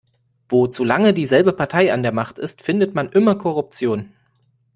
[0.49, 4.11] Wo zu lange dieselbe Partei an der Macht ist, findet man immer Korruption.